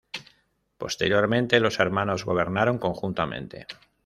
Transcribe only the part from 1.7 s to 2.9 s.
hermanos gobernaron